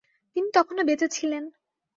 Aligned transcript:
তিনি 0.35 0.47
তখনো 0.53 0.81
বেঁচে 0.83 1.07
ছিলেন। 1.07 1.43